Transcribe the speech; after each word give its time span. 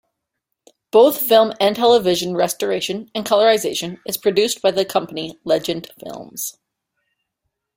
Both 0.89 1.19
film 1.27 1.53
and 1.59 1.75
television 1.75 2.33
restoration 2.35 3.11
and 3.13 3.23
colorization 3.23 3.99
is 4.03 4.17
produced 4.17 4.59
by 4.59 4.71
the 4.71 4.83
company 4.83 5.39
Legend 5.43 5.91
Films. 6.03 6.57